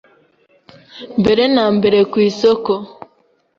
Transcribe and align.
mbere 1.21 1.43
na 1.55 1.65
mbere 1.77 1.99
ku 2.11 2.17
isoko 2.29 2.71